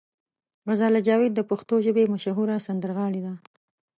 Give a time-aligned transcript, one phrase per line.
[0.67, 3.33] غزاله جاوید د پښتو ژبې مشهوره سندرغاړې ده.